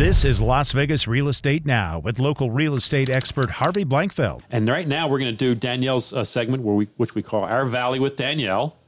[0.00, 4.40] This is Las Vegas Real Estate Now with local real estate expert Harvey Blankfeld.
[4.50, 7.44] And right now we're going to do Danielle's uh, segment, where we, which we call
[7.44, 8.78] Our Valley with Danielle.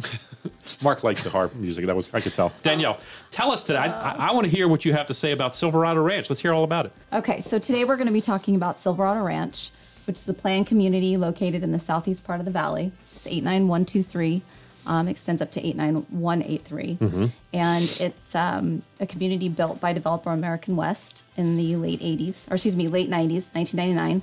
[0.80, 1.86] Mark likes the harp music.
[1.86, 2.52] That was I could tell.
[2.62, 3.00] Danielle,
[3.32, 3.80] tell us today.
[3.80, 6.30] I, I, I want to hear what you have to say about Silverado Ranch.
[6.30, 6.92] Let's hear all about it.
[7.12, 9.72] Okay, so today we're going to be talking about Silverado Ranch,
[10.06, 12.92] which is a planned community located in the southeast part of the valley.
[13.16, 14.42] It's 89123
[14.86, 16.98] um, extends up to 89183.
[17.00, 17.26] Mm-hmm.
[17.52, 22.54] And it's um, a community built by developer American West in the late 80s, or
[22.54, 24.22] excuse me, late 90s, 1999.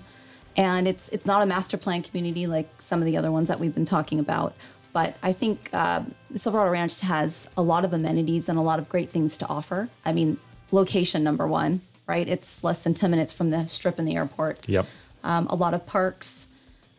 [0.58, 3.59] And it's it's not a master plan community like some of the other ones that
[3.59, 4.53] we've been talking about.
[4.94, 6.03] But I think uh,
[6.36, 9.88] Silverado Ranch has a lot of amenities and a lot of great things to offer.
[10.03, 10.38] I mean,
[10.72, 12.28] location number one, right?
[12.28, 14.67] It's less than 10 minutes from the strip and the airport.
[14.67, 14.86] Yep.
[15.23, 16.48] Um, a lot of parks,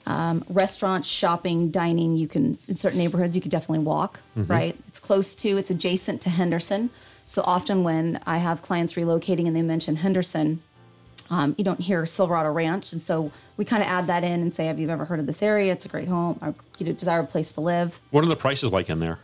[0.07, 2.17] um, restaurants, shopping, dining.
[2.17, 4.21] You can in certain neighborhoods you could definitely walk.
[4.37, 6.91] Right, it's close to, it's adjacent to Henderson.
[7.27, 10.61] So often when I have clients relocating and they mention Henderson,
[11.31, 14.55] um, you don't hear Silverado Ranch, and so we kind of add that in and
[14.55, 15.73] say, "Have you ever heard of this area?
[15.73, 18.71] It's a great home, a you know, desirable place to live." What are the prices
[18.73, 19.19] like in there?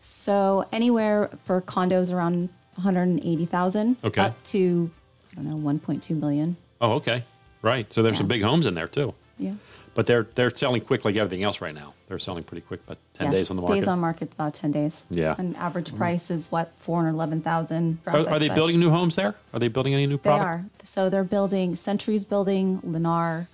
[0.00, 4.22] So anywhere for condos around one hundred eighty thousand, Okay.
[4.22, 4.90] up to
[5.32, 6.56] I don't know one point two million.
[6.80, 7.24] Oh, okay.
[7.62, 7.92] Right.
[7.92, 9.14] So there's some big homes in there too.
[9.40, 9.54] Yeah.
[9.94, 11.94] But they're they're selling quick like everything else right now.
[12.06, 13.80] They're selling pretty quick, but 10 Yes, days on the market.
[13.80, 15.04] Days on market about ten days.
[15.10, 15.34] Yeah.
[15.36, 17.98] And average price is what four hundred eleven thousand.
[18.06, 19.34] are, are they building new homes there?
[19.52, 20.64] Are they building any new They are.
[20.82, 23.48] So they're building Century's building, Lennar,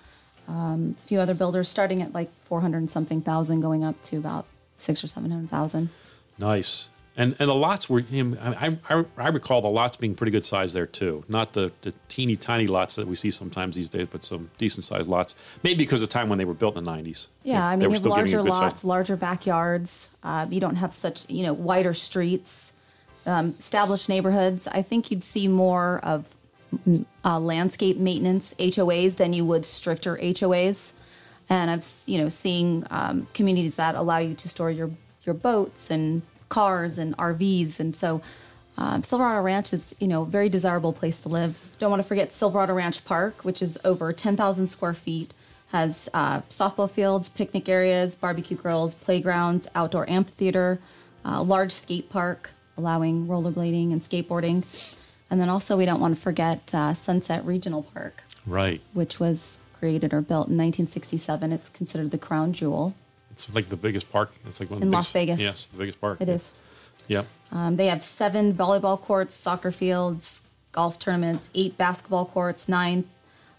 [0.46, 4.00] um, a few other builders starting at like four hundred and something thousand, going up
[4.04, 4.44] to about
[4.76, 5.88] six or seven hundred thousand.
[6.38, 6.90] Nice.
[7.18, 8.38] And and the lots were him.
[8.40, 11.24] I, I I recall the lots being pretty good size there too.
[11.28, 14.84] Not the, the teeny tiny lots that we see sometimes these days, but some decent
[14.84, 15.34] sized lots.
[15.62, 17.28] Maybe because of the time when they were built in the nineties.
[17.42, 20.10] Yeah, they, I mean, you have larger lots, larger backyards.
[20.22, 22.74] Uh, you don't have such, you know, wider streets,
[23.24, 24.68] um, established neighborhoods.
[24.68, 26.36] I think you'd see more of
[26.86, 30.92] mm, uh, landscape maintenance HOAs than you would stricter HOAs.
[31.48, 34.90] And I've, you know, seeing um, communities that allow you to store your
[35.24, 38.20] your boats and cars and RVs, and so.
[38.78, 41.70] Um, Silverado Ranch is, you know, a very desirable place to live.
[41.78, 45.32] Don't want to forget Silverado Ranch Park, which is over 10,000 square feet,
[45.68, 50.78] has uh, softball fields, picnic areas, barbecue grills, playgrounds, outdoor amphitheater,
[51.24, 54.62] uh, large skate park, allowing rollerblading and skateboarding.
[55.30, 58.82] And then also, we don't want to forget uh, Sunset Regional Park, Right.
[58.92, 61.50] which was created or built in 1967.
[61.50, 62.94] It's considered the crown jewel.
[63.36, 64.32] It's like the biggest park.
[64.46, 65.40] It's like one of In the Las biggest- Vegas.
[65.40, 66.20] Yes, the biggest park.
[66.22, 66.54] It is.
[67.08, 67.26] Yep.
[67.52, 70.40] Um, they have seven volleyball courts, soccer fields,
[70.72, 73.04] golf tournaments, eight basketball courts, nine,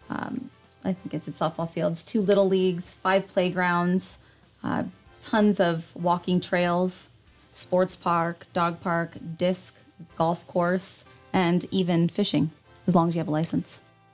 [0.10, 0.50] um,
[0.84, 4.18] I think it's said softball fields, two little leagues, five playgrounds,
[4.64, 4.84] uh,
[5.22, 7.10] tons of walking trails,
[7.52, 9.76] sports park, dog park, disc,
[10.18, 12.50] golf course, and even fishing,
[12.88, 13.82] as long as you have a license.